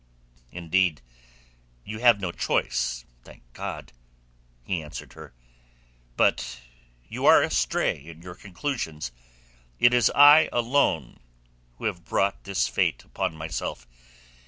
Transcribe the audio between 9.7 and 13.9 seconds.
It is I alone who have brought this fate upon myself.